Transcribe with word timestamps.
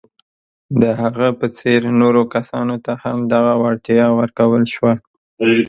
د 0.81 0.83
هغه 1.01 1.27
په 1.39 1.45
څېر 1.57 1.81
نورو 2.01 2.21
کسانو 2.35 2.75
ته 2.85 2.91
هم 3.03 3.17
دغه 3.33 3.53
وړتیا 3.63 4.07
ورکول 4.19 4.63
شوه. 4.73 4.93